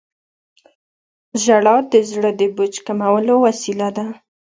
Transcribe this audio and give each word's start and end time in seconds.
•ژړا 1.43 1.77
د 1.91 1.93
زړه 2.11 2.31
د 2.39 2.41
بوج 2.55 2.73
کمولو 2.85 3.35
وسیله 3.45 3.87
ده. 3.97 4.05